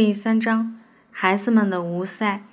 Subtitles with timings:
[0.00, 0.78] 第三章，
[1.10, 2.44] 孩子们的无赛。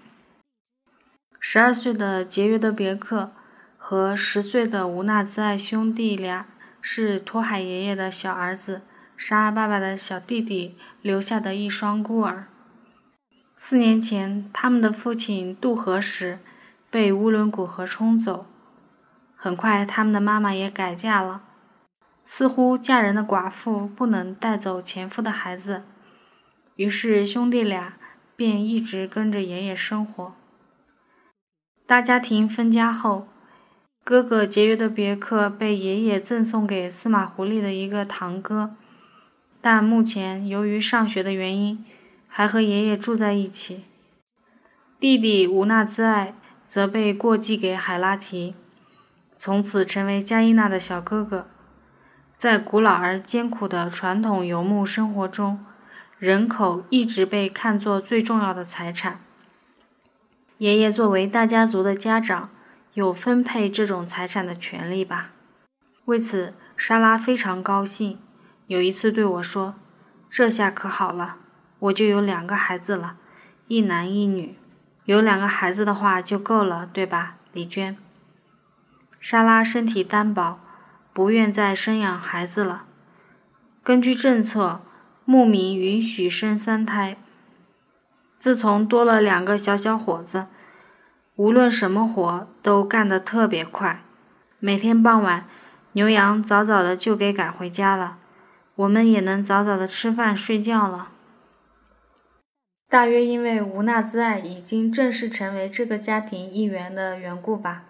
[1.40, 3.33] 十二岁的杰约德别克
[3.77, 6.47] 和十岁的吴纳兹爱兄弟俩
[6.81, 8.81] 是托海爷爷的小儿子
[9.16, 12.47] 沙拉爸爸的小弟弟留下的一双孤儿。
[13.55, 16.39] 四年前，他们的父亲渡河时
[16.89, 18.48] 被乌伦古河冲走。
[19.36, 21.43] 很快，他们的妈妈也改嫁了。
[22.25, 25.84] 似乎嫁人的寡妇不能带走前夫的孩子。
[26.76, 27.94] 于是兄弟俩
[28.36, 30.36] 便一直跟着爷爷生活。
[31.88, 33.27] 大家庭分家后，
[34.04, 38.76] 哥哥节约的别克被爷爷赠送给司马狐狸的一个堂哥，
[39.62, 41.85] 但目前由于上学的原因，
[42.27, 43.85] 还和爷爷住在一起。
[44.99, 46.34] 弟弟吴纳兹艾
[46.68, 48.54] 则被过继给海拉提，
[49.38, 51.48] 从此成为加伊娜的小哥哥。
[52.38, 55.66] 在古老而艰苦的传统游牧生活中。
[56.18, 59.20] 人口一直被看作最重要的财产。
[60.60, 62.49] 爷爷作为大家族的家长，
[62.94, 65.31] 有分配这种财产的权利吧？
[66.05, 68.17] 为此，莎拉非常高兴。
[68.67, 69.75] 有一次对我说
[70.31, 71.35] ：“这下可好了，
[71.80, 73.17] 我就有两个孩子了，
[73.67, 74.57] 一男一女。
[75.03, 77.97] 有两个孩子的话就够了，对吧，李娟？”
[79.19, 80.61] 莎拉身体单薄，
[81.11, 82.85] 不愿再生养孩子了。
[83.83, 84.79] 根据政策。
[85.27, 87.17] 牧民允许生三胎。
[88.37, 90.45] 自从多了两个小小伙子，
[91.35, 94.03] 无论什么活都干得特别快。
[94.59, 95.47] 每天傍晚，
[95.93, 98.19] 牛羊早早的就给赶回家了，
[98.75, 101.09] 我们也能早早的吃饭睡觉了。
[102.87, 107.85] 大约因为吴纳兹爱已经正式成为这个家庭一员的缘故吧，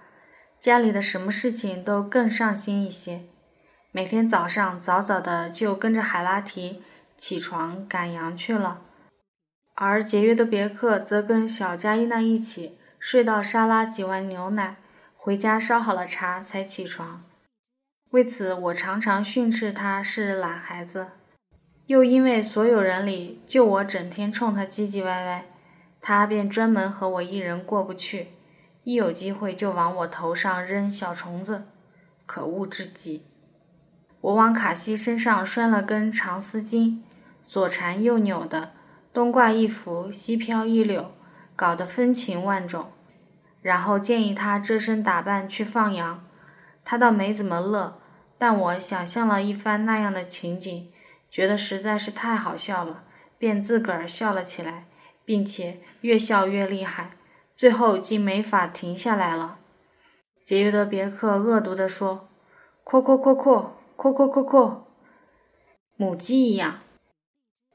[0.58, 3.24] 家里的什么事情都更上心一些。
[3.92, 6.82] 每天早上早早的就跟着海拉提。
[7.18, 8.82] 起床赶羊去了，
[9.74, 14.78] 而节约的别克则跟小加伊娜一起睡到沙拉挤完牛奶，
[15.16, 17.24] 回家烧好了茶才起床。
[18.12, 21.08] 为此，我常常训斥他是懒孩子。
[21.88, 25.46] 又因为所有人里就我整天冲他唧唧歪歪，
[26.02, 28.30] 他便专门和我一人过不去，
[28.84, 31.66] 一有机会就往我头上扔小虫子，
[32.26, 33.26] 可恶至极。
[34.22, 37.02] 我往卡西身上拴了根长丝巾，
[37.48, 38.72] 左缠右扭的，
[39.14, 41.12] 东挂一幅，西飘一柳，
[41.56, 42.92] 搞得风情万种。
[43.62, 46.24] 然后建议他这身打扮去放羊，
[46.84, 48.00] 他倒没怎么乐，
[48.38, 50.92] 但我想象了一番那样的情景，
[51.30, 53.04] 觉得实在是太好笑了，
[53.38, 54.86] 便自个儿笑了起来，
[55.24, 57.12] 并且越笑越厉害，
[57.56, 59.60] 最后竟没法停下来了。
[60.44, 62.28] 节约的别克恶毒地说
[62.84, 64.88] ：“阔阔阔阔。”阔阔阔阔，
[65.96, 66.82] 母鸡一样。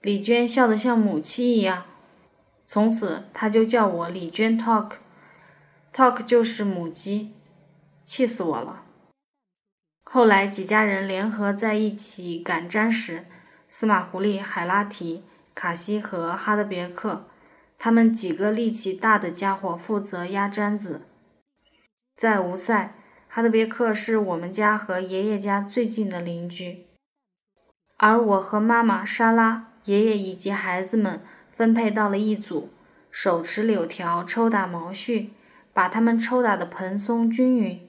[0.00, 1.84] 李娟笑得像母鸡一样。
[2.66, 7.34] 从此，她就叫我李娟 talk，talk 就是母鸡，
[8.04, 8.84] 气死我了。
[10.04, 13.26] 后来几家人联合在一起赶毡时，
[13.68, 15.22] 司马狐狸、海拉提、
[15.54, 17.26] 卡西和哈德别克，
[17.78, 21.02] 他们几个力气大的家伙负责压毡子。
[22.16, 22.94] 在吴塞。
[23.32, 26.88] 哈德别克是我们家和爷爷家最近的邻居，
[27.96, 31.20] 而我和妈妈莎拉、爷爷以及孩子们
[31.52, 32.70] 分配到了一组，
[33.10, 35.28] 手持柳条抽打毛絮，
[35.72, 37.88] 把它们抽打得蓬松均匀。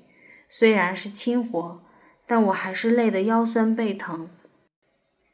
[0.49, 1.81] 虽然是轻活，
[2.25, 4.29] 但我还是累得腰酸背疼。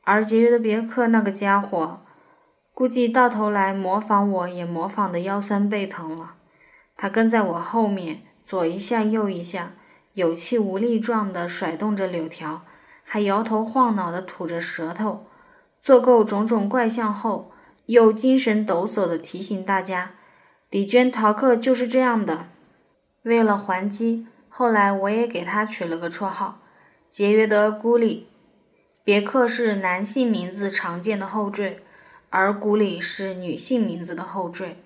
[0.04, 2.02] 而节约的别克那个家伙，
[2.74, 6.36] 估计到头来模仿我也模仿得腰酸背疼了。
[6.96, 9.74] 他跟在我后面，左一下右一下。
[10.14, 12.64] 有气无力状地甩动着柳条，
[13.04, 15.27] 还摇头晃脑地吐着舌头，
[15.88, 17.50] 做够种种怪相后，
[17.86, 20.16] 又精神抖擞地提醒大家
[20.70, 22.48] ：“李娟逃课就是这样的。”
[23.24, 26.60] 为了还击，后来我也给她取了个绰号——
[27.10, 28.28] 节约的孤里。
[29.06, 31.80] 别克是男性名字常见的后缀，
[32.30, 34.84] 而古里是女性名字的后缀。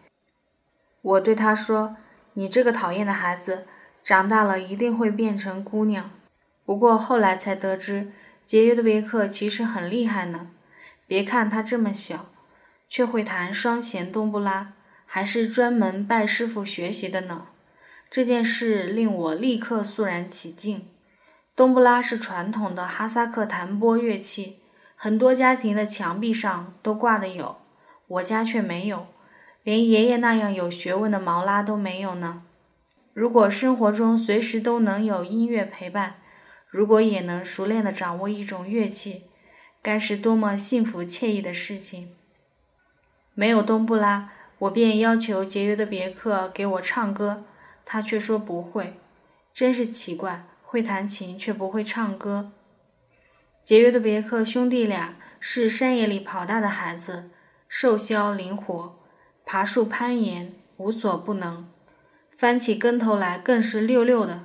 [1.02, 1.98] 我对他说
[2.36, 3.66] ：“你这个讨厌的孩子。”
[4.04, 6.12] 长大了一定会变成姑娘，
[6.64, 8.12] 不过后来才得知，
[8.46, 10.50] 节约的别克其实很厉害呢。
[11.12, 12.28] 别看他这么小，
[12.88, 14.72] 却会弹双弦冬不拉，
[15.06, 17.48] 还是专门拜师傅学习的呢。
[18.10, 20.88] 这件事令我立刻肃然起敬。
[21.54, 24.60] 冬不拉是传统的哈萨克弹拨乐器，
[24.96, 27.58] 很多家庭的墙壁上都挂的有，
[28.08, 29.08] 我家却没有，
[29.64, 32.44] 连爷爷那样有学问的毛拉都没有呢。
[33.14, 36.22] 如果生活中随时都能有音乐陪伴，
[36.70, 39.24] 如果也能熟练地掌握一种乐器，
[39.84, 42.10] 该是多么幸福惬意的事情！
[43.34, 44.30] 没有冬不拉，
[44.60, 47.44] 我便要求节约的别克给我唱歌，
[47.84, 49.00] 他却说不会，
[49.54, 52.52] 真是奇怪，会弹琴却不会唱歌。
[53.64, 57.32] 节约的别克兄弟俩是山野里跑大的孩子，
[57.68, 59.00] 瘦削灵活，
[59.46, 61.68] 爬树攀岩无所不能，
[62.38, 64.44] 翻起跟头来更是溜溜的。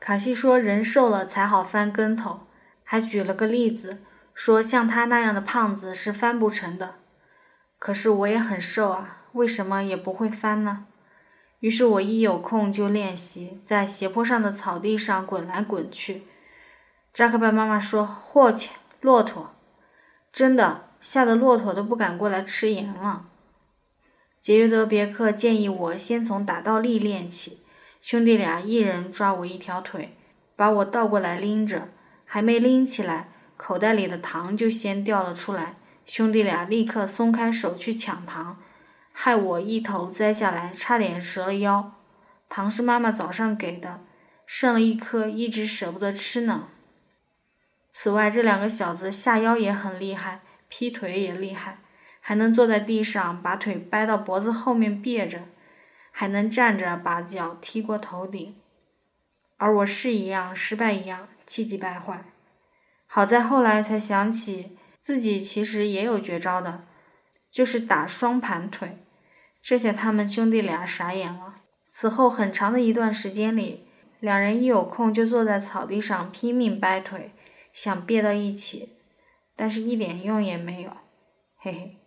[0.00, 2.46] 卡西说人瘦了才好翻跟头，
[2.82, 4.02] 还举了个例子，
[4.34, 6.96] 说像他那样的胖子是翻不成的。
[7.78, 10.86] 可是我也很瘦啊，为什么也不会翻呢？
[11.60, 16.22] 于是我一有空就练习，在斜坡上的草地上滚来滚去。
[17.12, 18.70] 扎克伯妈妈说：“霍去，
[19.00, 19.54] 骆驼，
[20.32, 23.26] 真的吓得骆驼都不敢过来吃盐了。”
[24.40, 27.62] 杰约德别克建议我先从打倒立练起，
[28.00, 30.16] 兄弟俩一人抓我一条腿，
[30.56, 31.88] 把我倒过来拎着，
[32.24, 33.28] 还没拎起来，
[33.62, 35.76] 口袋里的糖就先掉了出来。
[36.04, 38.60] 兄弟俩立刻松开手去抢糖，
[39.12, 41.92] 害我一头栽下来，差点折了腰。
[42.48, 44.00] 糖是妈妈早上给的，
[44.44, 46.70] 剩了一颗，一直舍不得吃呢。
[47.92, 51.78] 此外，这两个小子下腰也很厉害，劈腿也厉害，
[52.18, 55.44] 还能坐在地上把腿掰到脖子后面别着，
[56.10, 58.56] 还能站着把脚踢过头顶。
[59.56, 62.24] 而我是一样，失败一样，气急败坏。
[63.14, 66.86] 好在后来才想起自己其实也有绝招的，
[67.50, 69.04] 就是打双盘腿。
[69.60, 71.56] 这下他们兄弟俩傻眼了。
[71.90, 73.86] 此后很长的一段时间里，
[74.18, 77.32] 两人一有空就坐在草地上拼命掰腿。
[77.70, 78.96] 想憋到一起，
[79.54, 80.90] 但是一点用也没有，
[81.58, 81.98] 嘿嘿。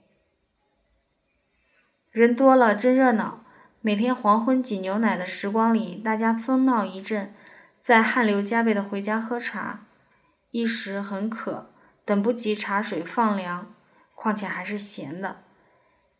[2.10, 3.46] 人多了真热闹，
[3.81, 7.36] 每天黄昏挤牛奶的时光里，大家疯闹一阵，
[7.80, 9.86] 再汗流浃背的回家喝茶。
[10.56, 11.69] 一时很渴，
[12.06, 13.75] 等不及茶水放凉，
[14.13, 15.44] 况且还是咸的，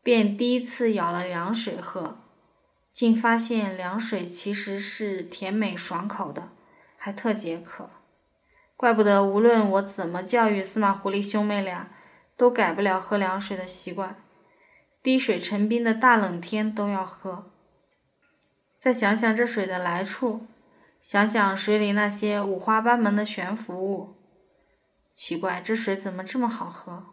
[0.04, 2.18] 便第一次舀了凉水喝，
[2.92, 6.50] 竟发现凉水其实是甜美爽口的，
[6.98, 7.90] 还特解渴。
[8.76, 11.90] 怪不得，无论我怎么教育司马狐狸兄妹俩，
[12.36, 14.18] 都改不了喝凉水的习惯。
[15.02, 17.50] 滴水成冰的大冷天都要喝。
[18.82, 20.46] 再想想这水的来处，
[21.02, 24.14] 想想水里那些五花八门的悬浮物，
[25.16, 27.06] 奇怪，这水怎么这么好喝？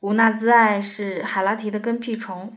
[0.00, 2.56] 乌纳兹艾是海拉提的跟屁虫，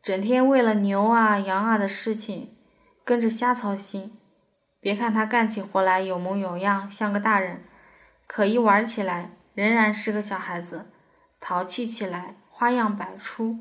[0.00, 2.56] 整天为了牛啊羊啊的事情
[3.04, 4.16] 跟着瞎操心。
[4.80, 7.64] 别看他干起活来有模有样，像个大人，
[8.28, 10.86] 可一玩起来仍然是个小孩子，
[11.40, 13.58] 淘气起来花样百出。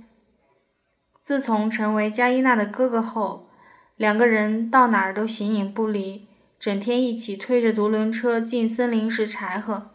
[1.24, 3.50] 自从成为加伊娜的哥哥后，
[3.96, 6.27] 两个人到哪儿都形影不离，
[6.60, 9.92] 整天一起推着独轮车进森林拾柴禾。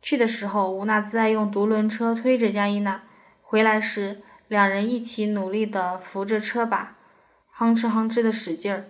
[0.00, 3.02] 去的时候，乌纳兹爱用独轮车推着加伊娜；
[3.42, 6.96] 回来时，两人一起努力地扶着车把，
[7.50, 8.86] 哼哧哼哧地使劲儿。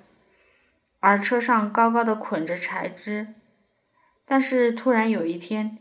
[1.00, 3.28] 而车上高高的捆着柴枝，
[4.26, 5.78] 但是突然有一天，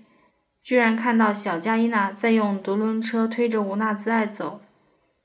[0.64, 4.62] 居然看到小加伊娜在用独轮车推着吴纳兹爱走，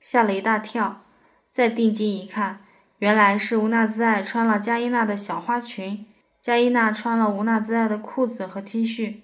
[0.00, 1.03] 吓了一大跳。
[1.53, 2.62] 再定睛一看，
[3.02, 6.06] 原来是吴纳兹爱穿了加伊娜的小花裙，
[6.40, 9.22] 加伊娜穿了吴纳兹爱的裤子和 T 恤。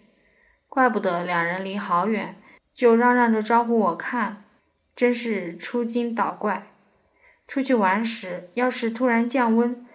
[0.67, 2.43] 怪不得两人离好远，
[2.75, 4.43] 就嚷嚷着招呼我看，
[4.97, 6.73] 真是出惊捣怪。
[7.47, 9.87] 出去玩时，要是突然降温。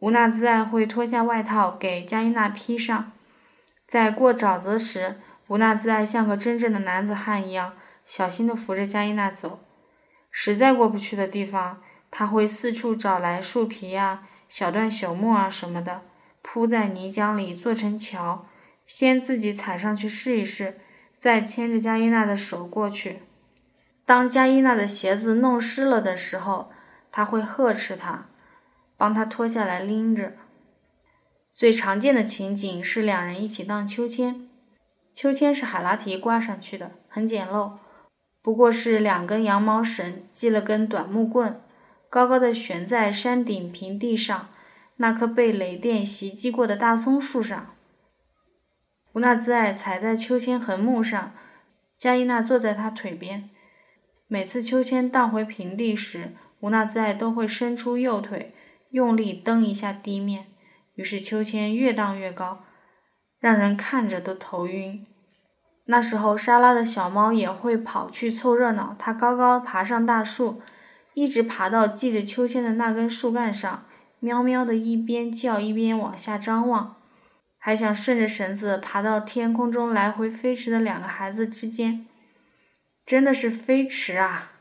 [0.00, 3.12] 吴纳兹爱会脱下外套给加伊娜披上，
[3.88, 5.16] 在过沼泽时，
[5.46, 7.72] 吴纳兹爱像个真正的男子汉一样，
[8.04, 9.60] 小心地扶着加伊娜走。
[10.30, 16.02] 实在过不去的地方，他会四处找来树皮啊、小段朽木啊什么的，
[16.42, 18.46] 铺在泥浆里做成桥，
[18.86, 20.80] 先自己踩上去试一试，
[21.16, 23.20] 再牵着加伊娜的手过去。
[24.04, 26.70] 当加伊娜的鞋子弄湿了的时候，
[27.12, 28.26] 他会呵斥她。
[29.00, 30.34] 帮他脱下来拎着。
[31.54, 34.46] 最常见的情景是两人一起荡秋千，
[35.14, 37.78] 秋千是海拉提挂上去的，很简陋，
[38.42, 41.62] 不过是两根羊毛绳系了根短木棍，
[42.10, 44.48] 高高的悬在山顶平地上
[44.96, 47.74] 那棵被雷电袭击过的大松树上。
[49.12, 51.32] 吴纳兹爱踩在秋千横木上，
[51.96, 53.48] 加伊娜坐在他腿边。
[54.26, 58.54] 每次秋千荡回平地时，吴纳兹爱都会伸出右腿。
[58.90, 60.46] 用力蹬一下地面，
[60.96, 62.64] 于是秋千越荡越高，
[63.38, 65.06] 让人看着都头晕。
[65.84, 68.96] 那时候，莎拉的小猫也会跑去凑热闹。
[68.98, 70.60] 它高高爬上大树，
[71.14, 73.84] 一直爬到系着秋千的那根树干上，
[74.20, 76.96] 喵喵的一边叫一边往下张望，
[77.58, 82.06] 还想顺着绳子爬到天空中来回飞驰的两个孩子之间。
[83.04, 84.52] 真的是飞驰啊！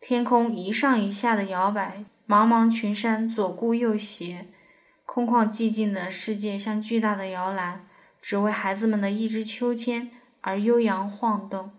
[0.00, 4.46] 天空一上一下的摇摆，茫茫群山左顾右斜，
[5.04, 7.86] 空旷寂静的世界像巨大的摇篮，
[8.22, 11.70] 只为孩子们的一只秋千而悠扬晃动。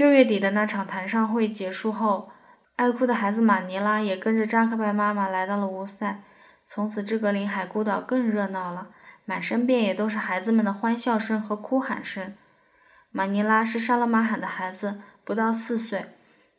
[0.00, 2.30] 六月底的那场弹唱会结束后，
[2.76, 6.22] 爱哭的孩子马尼拉也跟着扎克拜妈妈来到了乌塞。
[6.64, 8.88] 从此，志格林海孤岛更热闹了，
[9.26, 12.32] 满山遍野都是孩子们的欢笑声和哭喊声。
[13.10, 16.06] 马尼拉是沙勒马罕的孩子，不到四岁，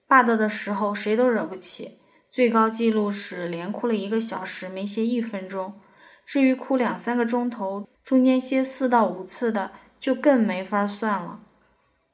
[0.07, 1.97] 霸道的时候谁都惹不起。
[2.29, 5.81] 最高纪录是连哭了一个小时，没歇一分钟。
[6.27, 11.39] 至于哭两三个钟头，中间歇四到五次的，就更没法算了。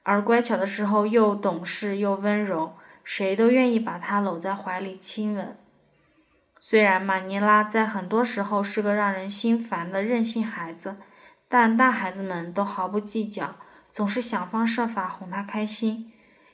[0.09, 2.71] 而乖巧的时候又懂事又温柔，
[3.03, 5.57] 谁都愿意把他搂在怀里亲吻。
[6.61, 10.95] 虽然马尼拉在很多时候是个让人心烦的任性孩子，
[11.49, 13.55] 但大孩子们都毫不计较。
[13.91, 16.13] 总是想方设法哄他开心。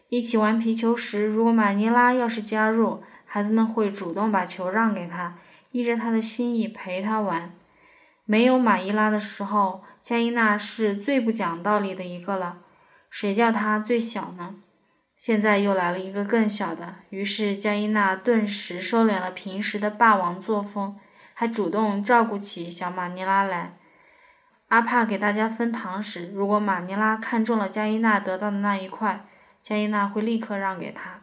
[0.09, 5.37] 一起玩皮球时，如果马尼拉要是加入，孩子们会主动把球让给他，
[5.69, 7.53] 依着他的心意陪他玩。
[8.25, 12.57] 没有马伊拉的时候，加伊娜是最不讲道理的一个了。
[13.13, 14.55] 谁叫他最小呢？
[15.19, 20.99] 现在又来了一个更小的，于是加伊娜顿时收敛了平时的霸王作风，
[21.35, 23.77] 还主动照顾起小马尼拉来。
[24.69, 29.27] 阿帕给大家分糖时，如果马尼拉看中了加伊娜得到的那一块，
[29.61, 31.21] 加伊娜会立刻让给他。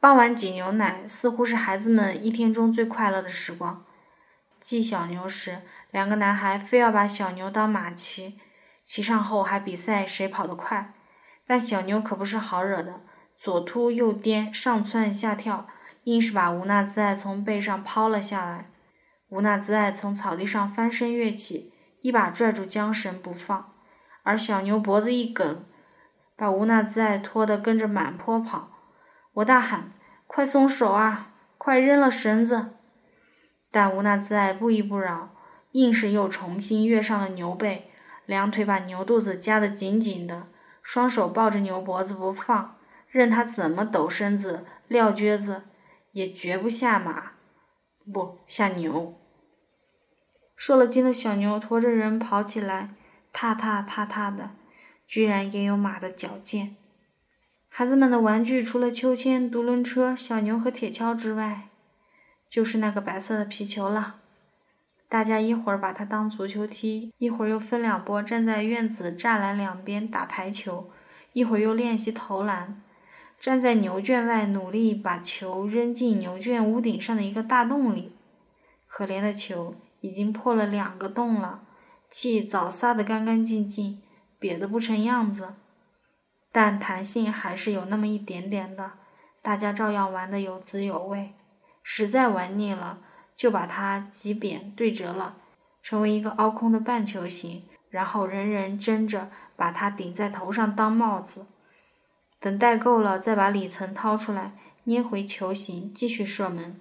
[0.00, 3.84] 傍晚挤牛奶似乎是孩子们一天中最快乐的时光。
[4.60, 8.40] 系小牛时，两个男孩非要把小牛当马骑，
[8.90, 10.92] 骑上后还比赛谁跑得快。
[11.46, 13.02] 但小牛可不是好惹的，
[13.38, 15.68] 左突右颠，上蹿下跳，
[16.02, 18.68] 硬是把吴纳兹艾从背上抛了下来。
[19.28, 21.72] 吴纳兹艾从草地上翻身跃起。
[22.02, 23.74] 一把拽住缰绳不放，
[24.22, 25.66] 而小牛脖子一梗，
[26.34, 28.70] 把吴纳兹艾拖得跟着满坡跑。
[29.34, 29.92] 我大喊
[30.26, 31.34] ：“快松手啊！
[31.58, 32.70] 快扔了绳子！”
[33.70, 35.28] 但吴纳兹艾不依不饶，
[35.72, 37.89] 硬是又重新跃上了牛背，
[38.30, 40.46] 两腿把牛肚子夹得紧紧的，
[40.84, 42.76] 双手抱着牛脖子不放，
[43.08, 45.64] 任他怎么抖身子、撂撅子，
[46.12, 47.32] 也绝不下马，
[48.12, 49.18] 不下牛。
[50.54, 52.90] 受了惊的小牛驮着人跑起来，
[53.32, 54.50] 踏踏踏踏的，
[55.08, 56.76] 居然也有马的矫健。
[57.68, 61.62] 孩子们的玩具除了秋千、独轮车、小牛和铁锹之外，
[62.48, 64.19] 就是那个白色的皮球了。
[65.10, 70.88] 大家一会儿把它当足球踢，一会儿又分两拨站在院子栅栏两边打排球，
[71.32, 72.80] 一会儿又练习投篮，
[73.38, 78.12] 站在牛圈外努力把球扔进牛圈屋顶上的一个大洞里。
[78.86, 79.74] 可怜的球！
[80.00, 81.60] 已经破了两个洞了，
[82.08, 84.00] 气早撒得干干净净，
[84.40, 85.56] 瘪得不成样子。
[86.50, 88.92] 但弹性还是有那么一点点的，
[89.42, 91.32] 大家照样玩得有滋有味。
[91.82, 93.00] 实在玩腻了，
[93.40, 95.36] 就把它挤扁对折了，
[95.82, 101.46] 成为一个凹空的半球形，然后人人争着把它顶在头上当帽子。
[102.38, 104.52] 等戴够了，再把里层掏出来，
[104.84, 106.78] 捏回球形，继续射门。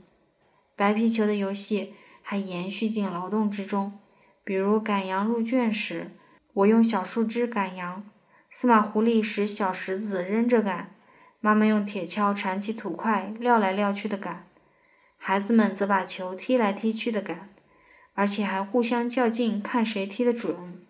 [0.75, 1.93] 白皮球的游戏。
[2.21, 3.97] 还延续进劳动之中，
[4.43, 6.11] 比如赶羊入圈时，
[6.53, 8.03] 我用小树枝赶羊，
[8.51, 10.93] 司马狐狸使小石子扔着赶，
[11.39, 14.45] 妈妈用铁锹铲起土块撂来撂去的赶，
[15.21, 17.49] 孩子们则把球踢来踢去的赶，
[18.13, 20.83] 而且还互相较劲，看谁踢得准。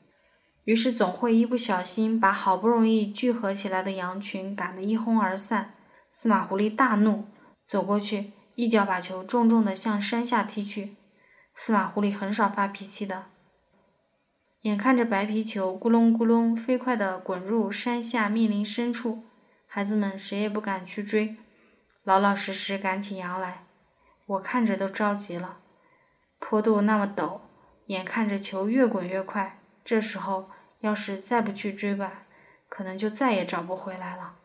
[0.64, 5.74] 于是总会一不小心把好不容易聚合起来的羊群赶得一哄而散。
[6.12, 7.26] 司马狐狸大怒，
[7.66, 10.96] 走过去，一脚把球重重地向山下踢去。
[11.56, 13.26] 司马狐狸很少发脾气的。
[14.62, 19.24] 眼看着白皮球咕隆咕隆飞快地滚入山下密林深处，
[19.66, 21.36] 孩子们谁也不敢去追，
[22.04, 23.64] 老老实实赶起羊来。
[24.30, 25.60] 我看着都着急了。
[26.40, 27.40] 坡度那么陡，
[27.88, 32.26] 眼看着球越滚越快，这时候要是再不去追赶，
[32.68, 34.36] 可能就再也找不回来了。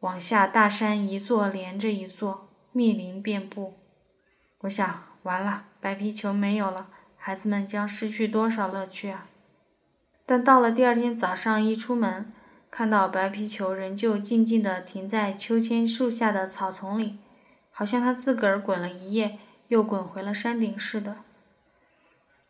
[0.00, 3.78] 往下，大山一座连着一座，密林遍布。
[4.60, 5.06] 我想。
[5.24, 9.26] 完了，白皮球没有了，孩子们将失去多少乐趣啊！
[10.24, 12.32] 但到了第二天早上，一出门，
[12.70, 17.18] 看到白皮球仍旧静静地停在秋千树下的草丛里，
[17.78, 21.18] 好像它自个儿滚了一夜，又滚回了山顶似的。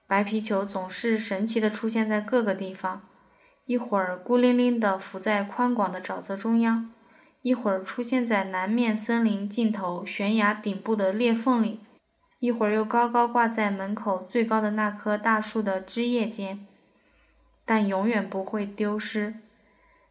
[0.06, 3.02] 白皮球总是神奇地出现在各个地方，
[3.66, 6.90] 一会儿孤零零地浮在宽广的沼泽中央，
[7.42, 11.80] 一会儿出现在南面森林尽头悬崖顶部的裂缝里。
[12.38, 16.66] 一会儿又高高挂在门口最高的那棵大树的枝叶间，
[17.66, 19.34] 但永远不会丢失。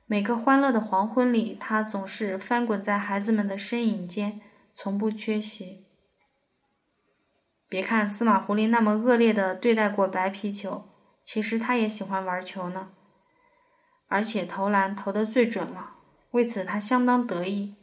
[0.05, 4.41] 每个欢乐的黄昏里，他总是翻滚在孩子们的身影间，
[4.79, 5.87] 从不缺席。
[7.67, 10.87] 别看司马狐狸那么恶劣的对待过白皮球，
[11.23, 12.89] 其实他也喜欢玩球呢，
[14.07, 15.95] 而且投篮投得最准了，
[16.29, 17.73] 为此他相当得意。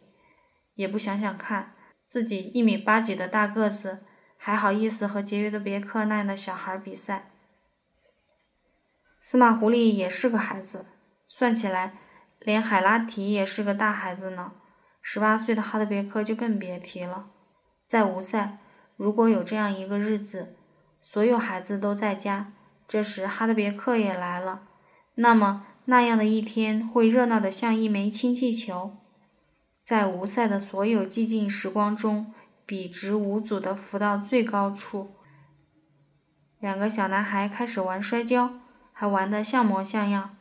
[0.77, 1.75] 也不想想看，
[2.07, 4.05] 自己一米八几的大个子，
[4.37, 7.33] 还好意思和节约的别克那样的小孩比赛。
[9.21, 10.87] 司马狐狸也是个孩子，
[11.27, 11.99] 算起来。
[12.39, 14.53] 连海拉提也是个大孩子呢，
[15.07, 17.27] 十八岁的哈德别克就更别提了。
[17.87, 18.57] 在无赛，
[18.97, 20.57] 如果有这样一个日子，
[21.03, 22.55] 所有孩子都在家，
[22.89, 24.63] 这时哈德别克也来了，
[25.17, 28.97] 那么那样的一天会热闹的像一枚氢气球，
[29.85, 32.33] 在无赛的所有寂静时光中，
[32.65, 35.15] 笔直无阻地浮到最高处。
[36.59, 38.55] 两个小男孩开始玩摔跤，
[38.93, 40.37] 还玩得像模像样。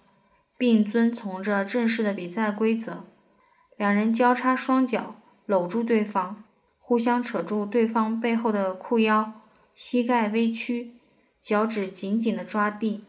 [0.56, 3.06] 并遵从着正式的比赛规则，
[3.84, 6.42] 两人交叉双脚搂住对方，
[6.80, 9.42] 互相扯住对方背后的裤腰，
[9.76, 10.94] 膝盖微屈，
[11.38, 13.04] 脚趾紧紧地抓地，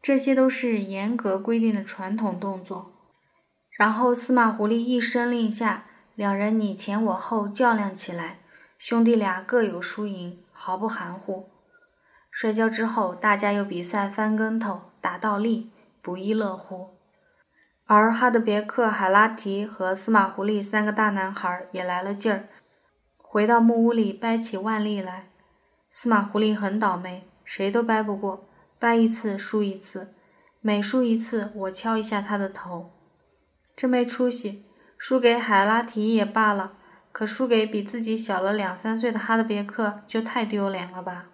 [0.00, 2.94] 这些都是严格规定的传统动作。
[3.72, 8.38] 然后司马狐狸一声令下，两人你前我后较量起来，
[8.78, 11.50] 兄弟俩各有输赢，毫不含糊。
[12.30, 15.68] 摔跤之后，大家又比赛翻跟头、打倒立。
[16.00, 16.93] 不亦乐乎，
[17.86, 22.48] 而哈德别克、海拉提和司马狐狸三个大男孩也来了劲儿，
[23.18, 25.28] 回到木屋里掰起腕力来。
[25.90, 28.48] 司马狐狸很倒霉，谁都掰不过，
[28.78, 30.14] 掰一次输一次，
[30.60, 32.90] 每输一次我敲一下他的头。
[33.76, 34.64] 真没出息，
[34.96, 36.72] 输给海拉提也罢了，
[37.12, 41.26] 可输给比自己小了两三岁的哈德别克就太丢脸了吧？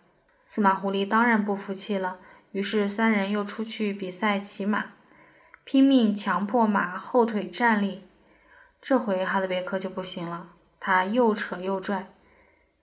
[0.46, 2.18] 司马狐狸当然不服气了。
[2.50, 4.86] 于是三人又出去比赛骑马，
[5.64, 8.08] 拼命强迫马后腿站立。
[8.80, 10.48] 这回哈德别克就不行了，
[10.80, 12.08] 他又扯又拽，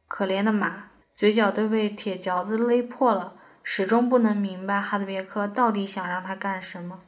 [0.07, 7.01] 可怜的马嘴角都被铁嚼子勒破了，始终不能明白哈德别克到底想让他干什么。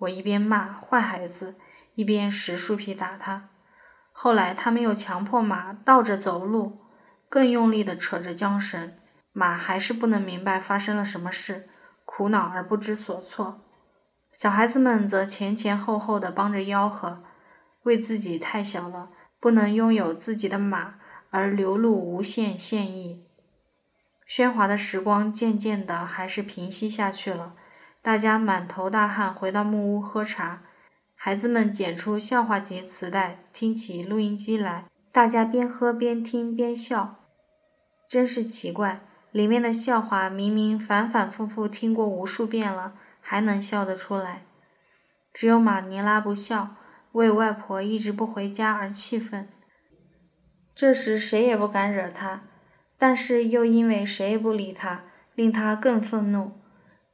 [0.00, 1.54] 我一边骂坏孩子，
[1.94, 3.48] 一边使树皮打他。
[4.12, 6.78] 后来他们又强迫马倒着走路，
[7.28, 8.94] 更用力地扯着缰绳。
[9.32, 11.68] 马还是不能明白发生了什么事，
[12.04, 13.63] 苦恼而不知所措。
[14.34, 17.22] 小孩子们则前前后后的帮着吆喝，
[17.84, 20.96] 为自己太小了，不能拥有自己的马
[21.30, 23.24] 而流露无限歉意。
[24.28, 27.54] 喧哗的时光渐渐的还是平息下去了，
[28.02, 30.62] 大家满头大汗回到木屋喝茶。
[31.14, 37.20] 孩子们捡出笑话集磁带，听起录音机来，大家边喝边听边笑，
[38.08, 39.00] 真是奇怪。
[39.30, 42.94] 里面的笑话明明反反复复听过无数遍了，
[43.26, 44.42] 还能笑得出来。
[45.32, 46.76] 只有马尼拉不笑，
[47.12, 49.48] 为外婆一直不回家而气愤。
[50.74, 52.42] 这时谁也不敢惹他，
[52.98, 56.52] 但是又因为谁也不理他，令他更愤怒，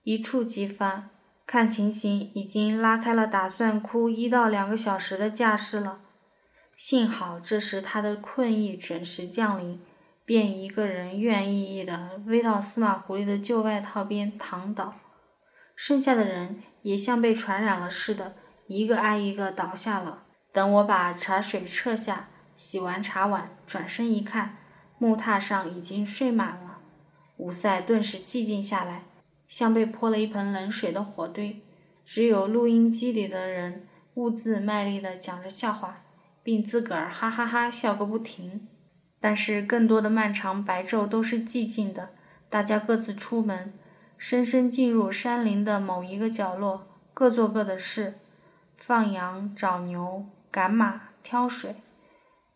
[0.02, 1.10] 一触即发。
[1.46, 6.00] 看情形，已经拉开了打算哭一到两个小时的架势了。
[6.76, 9.80] 幸好这时他的困意准时降临。
[10.22, 14.94] 便一个人愿意意的偎到司马狐狸的旧外套边躺倒，
[15.82, 18.34] 剩下的人也像被传染了似的，
[18.66, 20.24] 一个挨一个倒下了。
[20.52, 24.58] 等我把茶水撤下，洗完茶碗，转身一看，
[24.98, 26.80] 木榻上已经睡满了。
[27.38, 29.04] 吴赛顿时寂静下来，
[29.48, 31.62] 像被泼了一盆冷水的火堆。
[32.04, 36.02] 只有录音机里的人兀自卖力地讲着笑话，
[36.42, 38.68] 并自个儿哈哈哈笑个不停。
[39.18, 42.10] 但是更多的漫长白昼都是寂静的，
[42.50, 43.72] 大家各自出门，
[44.22, 48.18] 深深进入山林的某一个角落，各做各的事，
[48.76, 51.76] 放羊、找牛、赶马、挑水。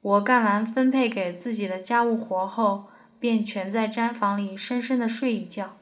[0.02, 5.78] 我干完分配给自己的家务活后，便蜷在毡房里深深的睡一觉。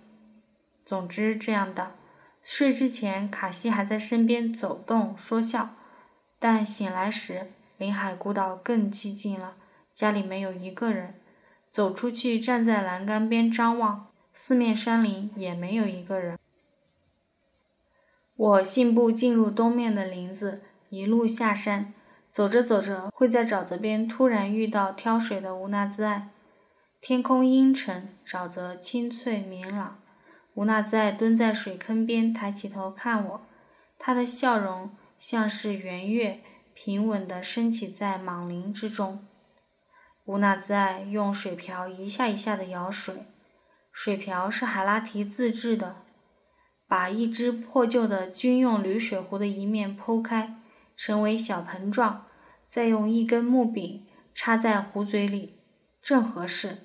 [0.86, 1.96] 总之这样的，
[2.44, 5.70] 睡之前卡西还在身边走动说笑，
[6.38, 9.54] 但醒来时，临海孤岛更寂静了。
[9.92, 11.14] 家里没有一个人，
[11.72, 16.38] 走出去站在栏杆边张望，四面山林也没有一个人。
[18.34, 21.94] 我信步进入东面的林子，一路下山，
[22.30, 26.30] 走着走着会在沼泽边突然遇到挑水的乌纳兹艾。
[27.00, 30.00] 天空阴沉，沼泽清脆明朗。
[30.54, 33.40] 乌纳兹艾蹲在水坑边，抬起头看我，
[33.98, 36.40] 他的笑容像是圆月，
[36.74, 39.26] 平稳地升起在莽林之中。
[40.26, 43.26] 乌纳兹艾用水瓢一下一下地舀水，
[43.92, 45.96] 水瓢是海拉提自制的。
[46.88, 50.56] 把一只破旧的军用铝水壶的一面剖开，
[50.94, 52.26] 成为小盆状，
[52.68, 55.58] 再用一根木柄插在壶嘴里，
[56.02, 56.78] 正合适。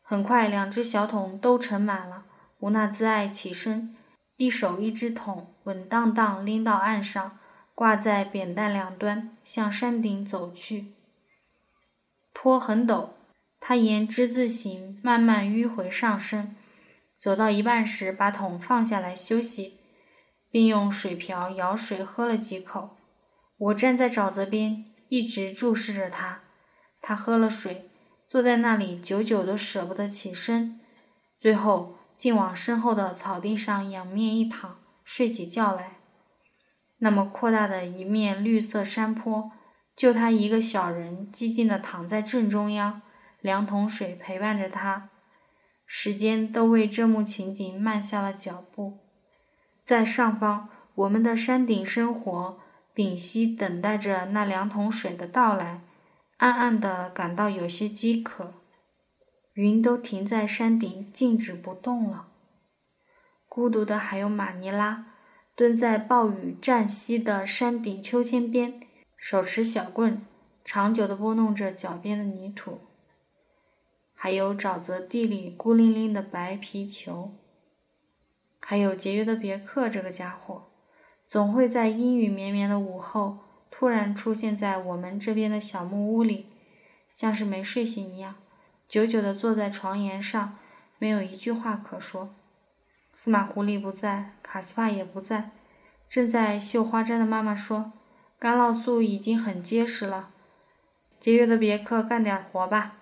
[0.00, 2.24] 很快，两只小桶都盛满了。
[2.60, 3.94] 吴娜自爱起身，
[4.36, 7.38] 一手一只桶，稳当当拎到岸上，
[7.74, 10.94] 挂在扁担两端，向山顶走去。
[12.32, 13.10] 坡很陡，
[13.60, 16.54] 他沿之字形慢慢迂回上升。
[17.16, 19.80] 走到一半时，把桶放下来休息，
[20.50, 22.96] 并用水瓢舀水喝了几口。
[23.58, 26.42] 我站在沼泽边，一直注视着他。
[27.02, 27.90] 他喝了水，
[28.28, 30.78] 坐在那里，久久都舍不得起身，
[31.38, 35.98] 最后竟往身后的草地上仰面一躺，睡起觉来。
[36.98, 39.50] 那么扩大的一面绿色山坡，
[39.96, 43.02] 就他一个小人寂静地躺在正中央，
[43.40, 45.10] 两桶水陪伴着他。
[45.86, 48.98] 时间都为这幕情景慢下了脚步，
[49.84, 52.60] 在上方，我们的山顶生活
[52.92, 55.80] 屏息等待着那两桶水的到来，
[56.36, 58.52] 暗暗的感到有些饥渴。
[59.54, 62.28] 云都停在山顶，静止不动了。
[63.48, 65.06] 孤独的还有马尼拉，
[65.56, 68.80] 蹲在暴雨暂息的山顶秋千边，
[69.16, 70.24] 手持小棍，
[70.62, 72.80] 长久地拨弄着脚边的泥土。
[74.20, 77.36] 还有沼泽地里孤零零的白皮球，
[78.58, 80.72] 还有节约的别克这个家伙，
[81.28, 83.38] 总会在阴雨绵绵的午后
[83.70, 86.46] 突然出现在我们这边的小木屋里，
[87.14, 88.34] 像是没睡醒一样，
[88.88, 90.58] 久久地坐在床沿上，
[90.98, 92.34] 没有一句话可说。
[93.14, 95.52] 司马狐狸不在，卡西帕也不在，
[96.08, 97.92] 正在绣花针的妈妈说
[98.36, 100.30] ：“干酪素已经很结实了，
[101.20, 102.96] 节约的别克干点活吧。”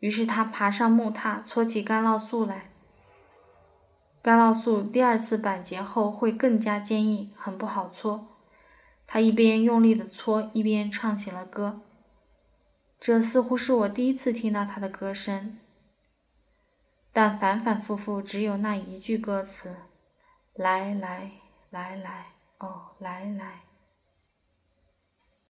[0.00, 2.70] 于是他爬上木榻，搓起干酪素来。
[4.22, 8.26] 干酪素第二次板结后会更加坚硬，很不好搓。
[9.06, 11.80] 他一边用力地搓，一边唱起了歌。
[12.98, 15.58] 这似乎是我第一次听到他的歌声，
[17.12, 19.74] 但反反复复只有那一句歌词：
[20.54, 21.30] 来来
[21.70, 22.26] 来来，
[22.58, 23.69] 哦，来来。